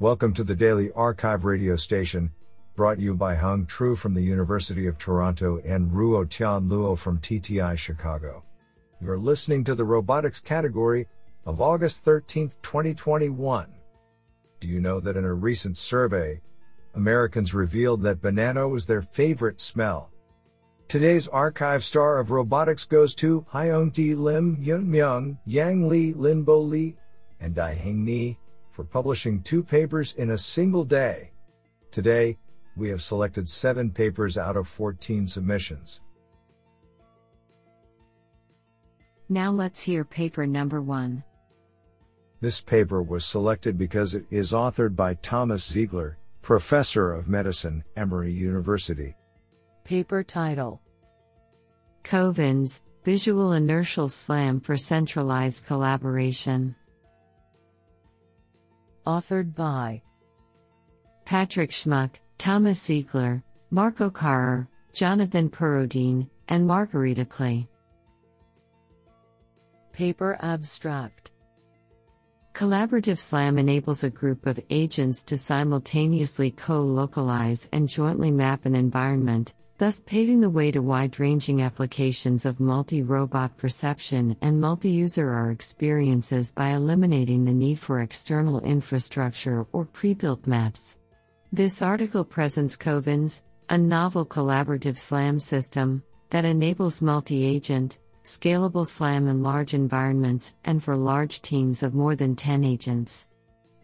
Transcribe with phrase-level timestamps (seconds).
[0.00, 2.32] Welcome to the Daily Archive radio station,
[2.74, 7.20] brought you by Hung Tru from the University of Toronto and Ruo Tian Luo from
[7.20, 8.42] TTI Chicago.
[9.00, 11.06] You're listening to the robotics category
[11.46, 13.72] of August 13, 2021.
[14.58, 16.40] Do you know that in a recent survey,
[16.94, 20.10] Americans revealed that banana was their favorite smell?
[20.88, 26.58] Today's archive star of robotics goes to Hyungtae Lim, Hyun Myung, Yang Li, Lin Bo
[26.58, 26.96] Li,
[27.38, 28.40] and Dai Hing Ni
[28.74, 31.30] for publishing two papers in a single day.
[31.92, 32.36] Today,
[32.76, 36.00] we have selected seven papers out of 14 submissions.
[39.28, 41.22] Now let's hear paper number one.
[42.40, 48.32] This paper was selected because it is authored by Thomas Ziegler, professor of medicine, Emory
[48.32, 49.14] University.
[49.84, 50.80] Paper title
[52.02, 56.74] CoVINS Visual Inertial SLAM for Centralized Collaboration.
[59.06, 60.00] Authored by
[61.26, 67.68] Patrik Schmuck, Thomas Ziegler, Marco Karrer, Jonathan Perraudin, and Margarita Chli.
[69.92, 71.32] Paper Abstract
[72.54, 78.74] Collaborative SLAM enables a group of agents to simultaneously co localize and jointly map an
[78.74, 84.90] environment, thus paving the way to wide ranging applications of multi robot perception and multi
[84.90, 90.98] user R experiences by eliminating the need for external infrastructure or pre built maps.
[91.52, 99.28] This article presents CoVINS, a novel collaborative SLAM system that enables multi agent, scalable SLAM
[99.28, 103.28] in large environments and for large teams of more than 10 agents.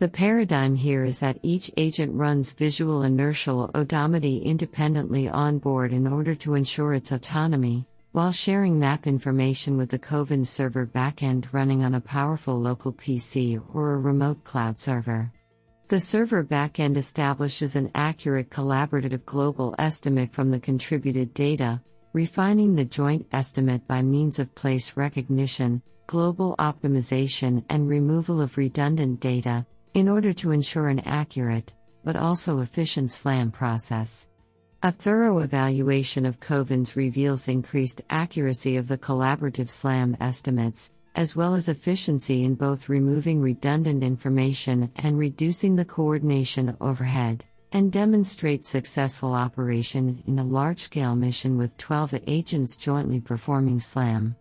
[0.01, 6.07] The paradigm here is that each agent runs visual inertial odometry independently on board in
[6.07, 11.85] order to ensure its autonomy, while sharing map information with the CoVINS server backend running
[11.85, 15.31] on a powerful local PC or a remote cloud server.
[15.89, 21.79] The server backend establishes an accurate collaborative global estimate from the contributed data,
[22.15, 29.21] refining the joint estimate by means of place recognition, global optimization, and removal of redundant
[29.21, 31.73] data, in order to ensure an accurate,
[32.05, 34.29] but also efficient SLAM process.
[34.83, 41.55] A thorough evaluation of CoVINS reveals increased accuracy of the collaborative SLAM estimates, as well
[41.55, 49.35] as efficiency in both removing redundant information and reducing the coordination overhead, and demonstrates successful
[49.35, 54.35] operation in a large scale mission with 12 agents jointly performing SLAM.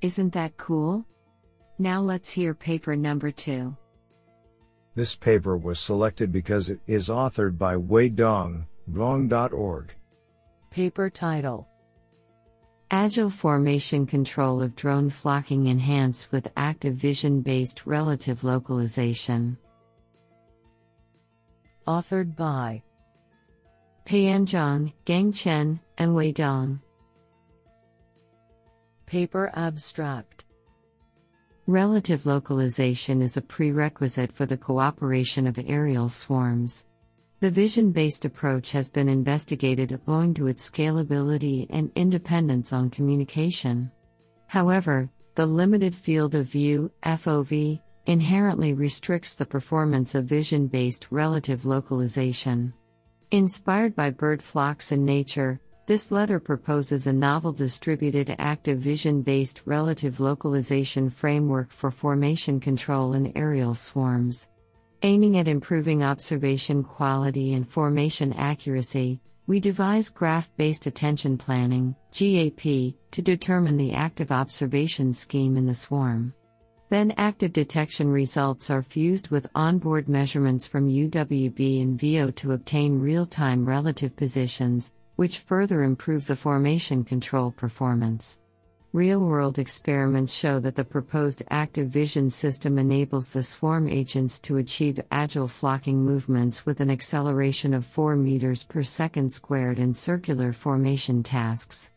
[0.00, 1.04] Isn't that cool?
[1.78, 3.76] Now let's hear paper number two.
[4.94, 9.92] This paper was selected because it is authored by Wei Dong, Dong.org.
[10.70, 11.68] Paper title
[12.90, 19.58] Agile Formation Control of Drone Flocking Enhanced with Active Vision Based Relative Localization.
[21.86, 22.82] Authored by
[24.06, 26.80] Peian Zhang, Gang Chen, and Wei Dong.
[29.04, 30.45] Paper Abstract
[31.68, 36.86] Relative localization is a prerequisite for the cooperation of aerial swarms.
[37.40, 43.90] The vision based approach has been investigated owing to its scalability and independence on communication.
[44.46, 51.66] However, the limited field of view FOV inherently restricts the performance of vision based relative
[51.66, 52.72] localization.
[53.32, 59.62] Inspired by bird flocks in nature, this letter proposes a novel distributed active vision based
[59.66, 64.50] relative localization framework for formation control in aerial swarms.
[65.02, 72.94] Aiming at improving observation quality and formation accuracy, we devise graph based attention planning GAP,
[73.12, 76.34] to determine the active observation scheme in the swarm.
[76.88, 82.98] Then active detection results are fused with onboard measurements from UWB and VO to obtain
[82.98, 88.38] real time relative positions, which further improve the formation control performance.
[88.92, 94.56] Real world experiments show that the proposed active vision system enables the swarm agents to
[94.56, 100.52] achieve agile flocking movements with an acceleration of 4 meters per second squared in circular
[100.52, 101.92] formation tasks.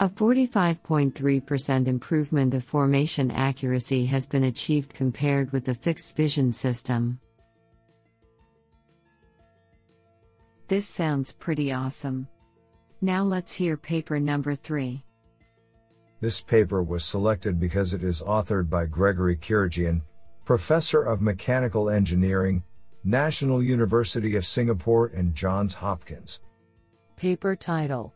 [0.00, 7.20] A 45.3% improvement of formation accuracy has been achieved compared with the fixed vision system.
[10.66, 12.26] This sounds pretty awesome.
[13.02, 15.02] Now let's hear paper number 3.
[16.20, 20.02] This paper was selected because it is authored by Gregory Chirikjian,
[20.44, 22.62] Professor of Mechanical Engineering,
[23.04, 26.40] National University of Singapore and Johns Hopkins.
[27.16, 28.12] Paper title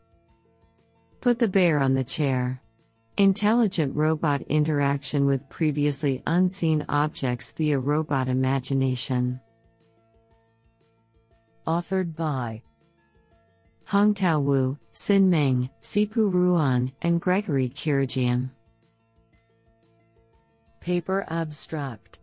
[1.19, 2.61] Put the bear on the chair.
[3.17, 9.39] Intelligent robot interaction with previously unseen objects via robot imagination.
[11.65, 12.61] Authored by
[13.87, 18.49] Hongtao Wu, Xin Meng, Sipu Ruan, and Gregory Chirikjian.
[20.79, 22.17] Paper Abstract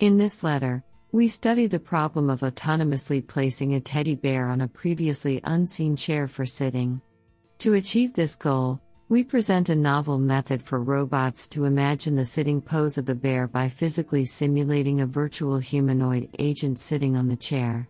[0.00, 4.68] In this letter, we study the problem of autonomously placing a teddy bear on a
[4.68, 7.00] previously unseen chair for sitting.
[7.58, 12.60] To achieve this goal, we present a novel method for robots to imagine the sitting
[12.60, 17.88] pose of the bear by physically simulating a virtual humanoid agent sitting on the chair.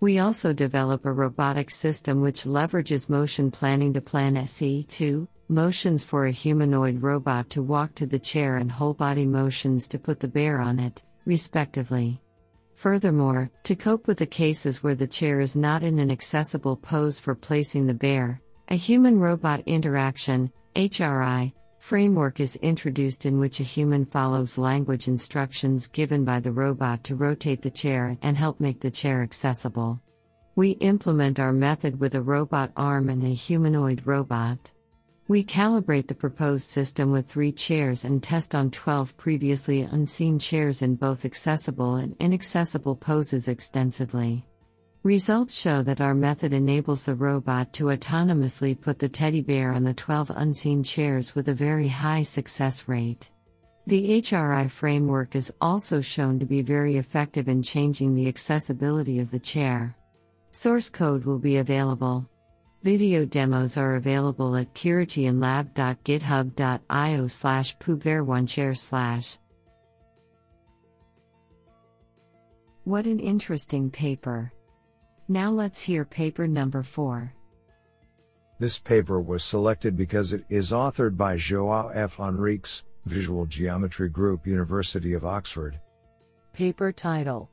[0.00, 6.26] We also develop a robotic system which leverages motion planning to plan SE2 motions for
[6.26, 10.28] a humanoid robot to walk to the chair and whole body motions to put the
[10.28, 12.20] bear on it, respectively.
[12.74, 17.18] Furthermore, to cope with the cases where the chair is not in an accessible pose
[17.18, 23.64] for placing the bear, a human robot interaction HRI framework is introduced in which a
[23.64, 28.80] human follows language instructions given by the robot to rotate the chair and help make
[28.80, 30.00] the chair accessible.
[30.56, 34.72] We implement our method with a robot arm and a humanoid robot.
[35.28, 40.82] We calibrate the proposed system with three chairs and test on 12 previously unseen chairs
[40.82, 44.46] in both accessible and inaccessible poses extensively.
[45.04, 49.84] Results show that our method enables the robot to autonomously put the teddy bear on
[49.84, 53.30] the 12 unseen chairs with a very high success rate.
[53.86, 59.30] The HRI framework is also shown to be very effective in changing the accessibility of
[59.30, 59.96] the chair.
[60.50, 62.28] Source code will be available.
[62.82, 69.38] Video demos are available at chirikjianlab.github.io slash putbearonchair slash.
[72.82, 74.52] What an interesting paper.
[75.30, 77.34] Now let's hear paper number 4.
[78.58, 82.16] This paper was selected because it is authored by Joao F.
[82.16, 85.78] Henriques, Visual Geometry Group, University of Oxford.
[86.54, 87.50] Paper title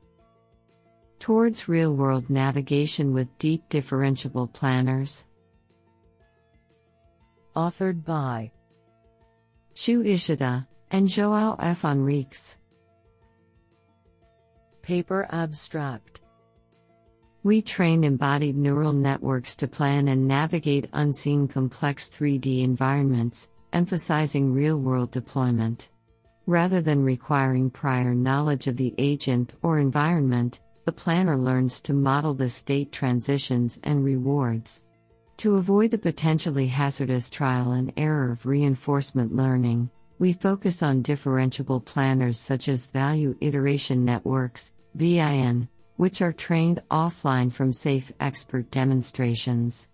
[1.18, 5.26] Towards Real World Navigation with Deep Differentiable Planners.
[7.54, 8.50] Authored by
[9.74, 11.82] Shu Ishida and Joao F.
[11.82, 12.56] Henriques.
[14.82, 16.20] Paper Abstract
[17.46, 24.78] We train embodied neural networks to plan and navigate unseen complex 3D environments, emphasizing real
[24.78, 25.90] world deployment.
[26.46, 32.34] Rather than requiring prior knowledge of the agent or environment, the planner learns to model
[32.34, 34.82] the state transitions and rewards.
[35.36, 39.88] To avoid the potentially hazardous trial and error of reinforcement learning,
[40.18, 47.52] we focus on differentiable planners such as value iteration networks, VIN, which are trained offline
[47.52, 49.88] from safe expert demonstrations.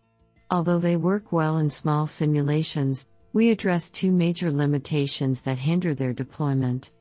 [0.50, 6.12] Although they work well in small simulations, we address two major limitations that hinder their
[6.12, 6.92] deployment.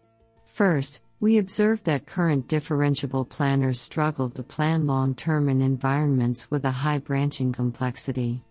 [0.45, 6.65] First, we observe that current differentiable planners struggle to plan long term in environments with
[6.65, 8.44] a high branching complexity.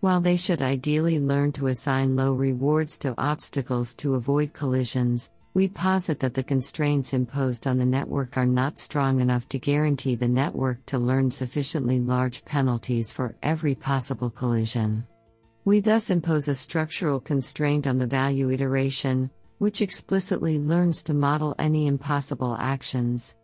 [0.00, 5.68] While they should ideally learn to assign low rewards to obstacles to avoid collisions, we
[5.68, 10.28] posit that the constraints imposed on the network are not strong enough to guarantee the
[10.28, 15.06] network to learn sufficiently large penalties for every possible collision.
[15.64, 21.54] We thus impose a structural constraint on the value iteration, which explicitly learns to model
[21.58, 23.36] any impossible actions.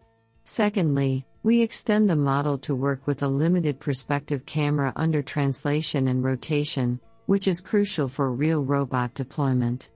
[0.44, 6.24] Secondly, we extend the model to work with a limited perspective camera under translation and
[6.24, 9.90] rotation, which is crucial for real robot deployment.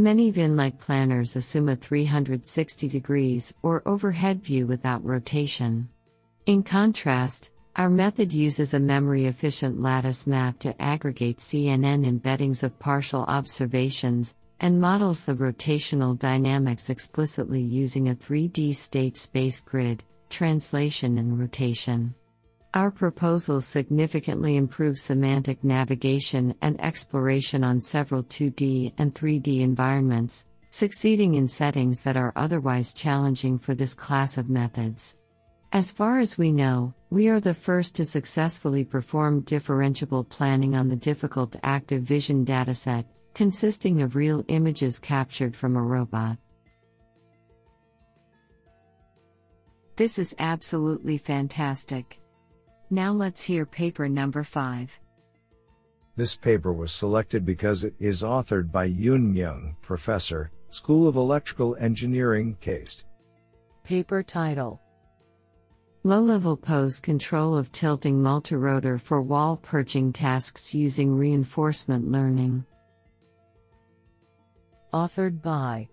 [0.00, 5.90] Many VIN like planners assume a 360 degrees or overhead view without rotation.
[6.46, 12.78] In contrast, our method uses a memory efficient lattice map to aggregate CNN embeddings of
[12.78, 21.18] partial observations, and models the rotational dynamics explicitly using a 3D state space grid, translation,
[21.18, 22.14] and rotation.
[22.72, 31.34] Our proposals significantly improve semantic navigation and exploration on several 2D and 3D environments, succeeding
[31.34, 35.16] in settings that are otherwise challenging for this class of methods.
[35.72, 40.88] As far as we know, we are the first to successfully perform differentiable planning on
[40.88, 46.38] the difficult active vision dataset, consisting of real images captured from a robot.
[49.96, 52.19] This is absolutely fantastic.
[52.92, 54.98] Now let's hear paper number 5.
[56.16, 61.76] This paper was selected because it is authored by Hyun Myung, Professor, School of Electrical
[61.76, 63.04] Engineering, KAIST.
[63.84, 64.80] Paper title
[66.02, 72.64] Low level pose control of tilting multirotor for wall perching tasks using reinforcement learning.
[74.92, 75.88] Authored by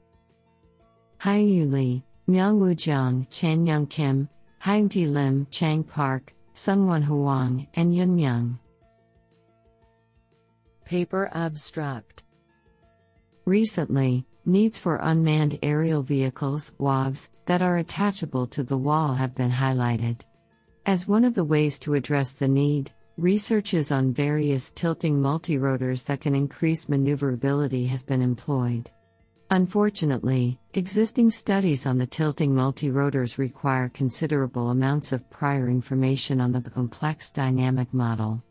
[1.19, 4.29] Haiyu Li, Myungwoo Jung, Chan Young Kim,
[4.63, 8.57] Hyungtae Lim, Chang Park, Sungwon Hwang, and Hyun Myung.
[10.85, 12.23] Paper Abstract
[13.45, 19.51] Recently, needs for unmanned aerial vehicles, UAVs, that are attachable to the wall have been
[19.51, 20.21] highlighted.
[20.87, 26.21] As one of the ways to address the need, researches on various tilting multirotors that
[26.21, 28.89] can increase maneuverability has been employed.
[29.49, 36.61] Unfortunately, existing studies on the tilting multirotors require considerable amounts of prior information on the
[36.61, 38.43] complex dynamic model.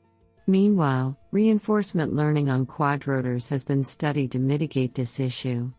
[0.46, 5.70] Meanwhile, reinforcement learning on quadrotors has been studied to mitigate this issue.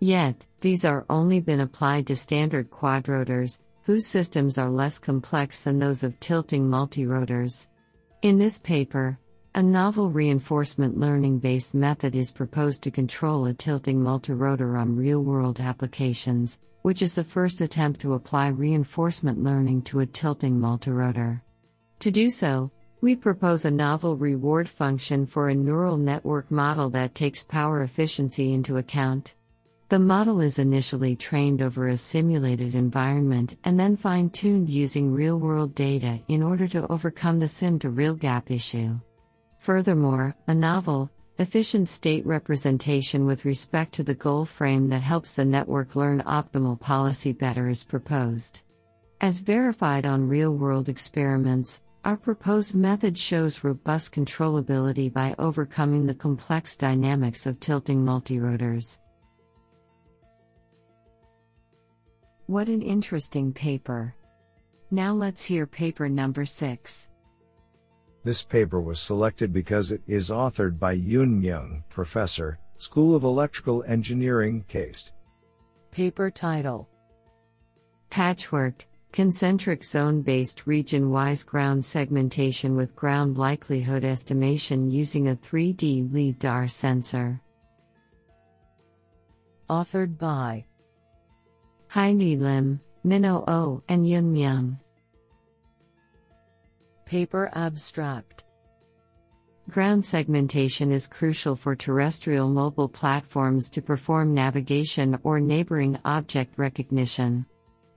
[0.00, 5.78] Yet, these are only been applied to standard quadrotors, whose systems are less complex than
[5.78, 7.68] those of tilting multirotors.
[8.22, 9.16] In this paper,
[9.56, 15.22] a novel reinforcement learning based method is proposed to control a tilting multirotor on real
[15.22, 21.40] world applications, which is the first attempt to apply reinforcement learning to a tilting multirotor.
[22.00, 22.70] To do so,
[23.00, 28.52] we propose a novel reward function for a neural network model that takes power efficiency
[28.52, 29.36] into account.
[29.88, 35.38] The model is initially trained over a simulated environment and then fine tuned using real
[35.38, 39.00] world data in order to overcome the sim to real gap issue.
[39.66, 45.44] Furthermore, a novel, efficient state representation with respect to the goal frame that helps the
[45.44, 48.62] network learn optimal policy better is proposed.
[49.20, 56.14] As verified on real world experiments, our proposed method shows robust controllability by overcoming the
[56.14, 59.00] complex dynamics of tilting multirotors.
[62.46, 64.14] What an interesting paper!
[64.92, 67.08] Now let's hear paper number 6.
[68.26, 73.84] This paper was selected because it is authored by Hyun Myung, Professor, School of Electrical
[73.86, 75.12] Engineering, KAIST.
[75.92, 76.88] Paper title
[78.10, 86.12] Patchwork Concentric zone based region wise ground segmentation with ground likelihood estimation using a 3D
[86.12, 87.40] LiDAR sensor.
[89.70, 90.64] Authored by
[91.90, 94.78] Hyungtae Lim, Minho Oh, and Hyun Myung.
[97.06, 98.42] Paper Abstract
[99.70, 107.46] Ground segmentation is crucial for terrestrial mobile platforms to perform navigation or neighboring object recognition.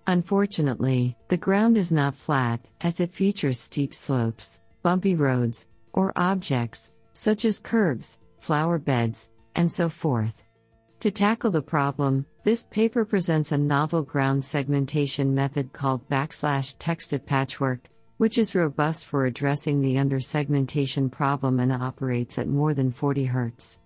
[0.05, 6.91] Unfortunately, the ground is not flat, as it features steep slopes, bumpy roads, or objects,
[7.13, 10.43] such as curves, flower beds, and so forth.
[10.99, 17.25] To tackle the problem, this paper presents a novel ground segmentation method called backslash texted
[17.25, 17.89] patchwork,
[18.19, 23.79] which is robust for addressing the undersegmentation problem and operates at more than 40 Hz.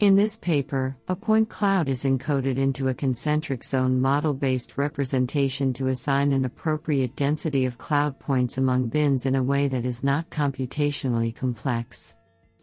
[0.00, 5.74] In this paper, a point cloud is encoded into a concentric zone model based representation
[5.74, 10.02] to assign an appropriate density of cloud points among bins in a way that is
[10.02, 12.16] not computationally complex.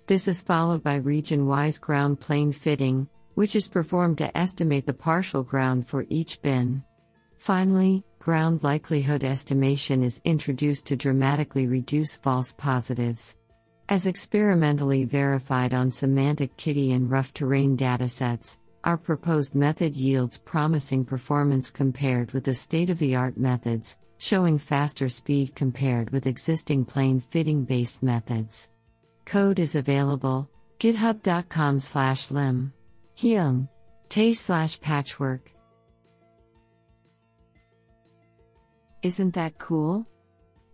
[0.08, 4.94] This is followed by region wise ground plane fitting, which is performed to estimate the
[4.94, 6.84] partial ground for each bin.
[7.42, 13.36] Finally, ground likelihood estimation is introduced to dramatically reduce false positives.
[13.90, 21.72] As experimentally verified on SemanticKITTI and rough terrain datasets, our proposed method yields promising performance
[21.72, 27.20] compared with the state of the art methods, showing faster speed compared with existing plane
[27.20, 28.70] fitting based methods.
[29.26, 30.48] Code is available
[30.80, 32.72] github.com slash lim.
[33.18, 33.68] Hyung.
[34.10, 35.52] Tay slash patchwork.
[39.04, 40.06] Isn't that cool?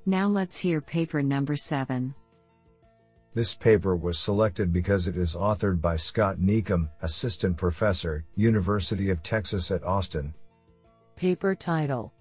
[0.06, 2.14] Now let's hear paper number 7.
[3.34, 9.24] This paper was selected because it is authored by Scott Niekum, Assistant Professor, University of
[9.24, 10.34] Texas at Austin.
[11.16, 12.12] Paper title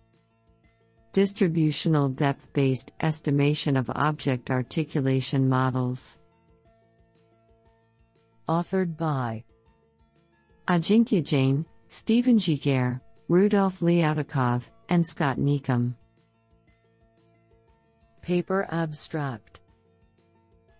[1.12, 6.20] Distributional depth based estimation of object articulation models.
[8.48, 9.42] Authored by
[10.68, 15.94] Ajinkya Jain, Stephen Giguère, Rudolf Lioutikov, and Scott Niekum.
[18.22, 19.60] Paper Abstract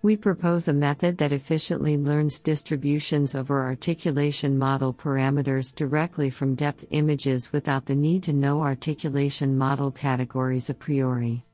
[0.03, 6.85] We propose a method that efficiently learns distributions over articulation model parameters directly from depth
[6.91, 11.45] images without the need to know articulation model categories a priori.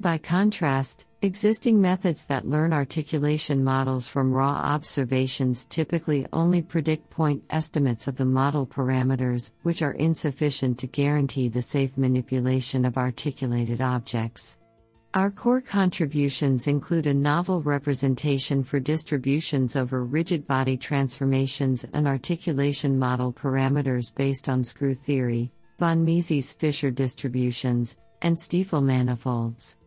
[0.00, 7.42] By contrast, existing methods that learn articulation models from raw observations typically only predict point
[7.50, 13.80] estimates of the model parameters, which are insufficient to guarantee the safe manipulation of articulated
[13.80, 14.58] objects.
[15.14, 22.98] Our core contributions include a novel representation for distributions over rigid body transformations and articulation
[22.98, 29.78] model parameters based on screw theory, von Mises Fisher distributions, and Stiefel manifolds.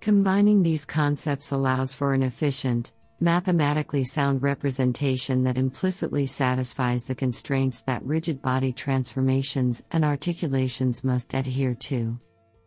[0.00, 7.82] Combining these concepts allows for an efficient, mathematically sound representation that implicitly satisfies the constraints
[7.82, 12.18] that rigid body transformations and articulations must adhere to.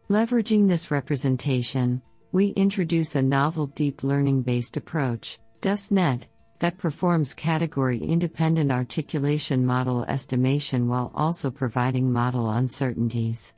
[0.09, 6.27] Leveraging this representation, we introduce a novel deep learning based approach, DUST-net,
[6.59, 13.53] that performs category independent articulation model estimation while also providing model uncertainties.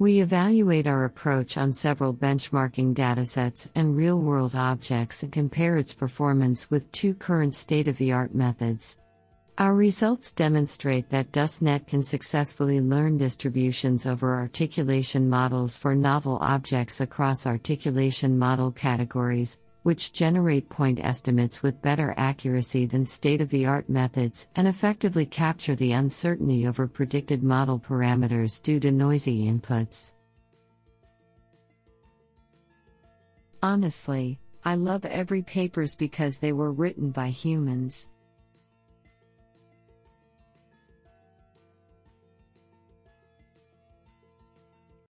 [0.00, 5.92] We evaluate our approach on several benchmarking datasets and real world objects and compare its
[5.92, 9.00] performance with two current state of the art methods.
[9.58, 17.00] Our results demonstrate that DUST-net can successfully learn distributions over articulation models for novel objects
[17.00, 23.64] across articulation model categories, which generate point estimates with better accuracy than state of the
[23.64, 30.12] art methods and effectively capture the uncertainty over predicted model parameters due to noisy inputs.
[33.62, 38.10] Honestly, I love every papers because they were written by humans.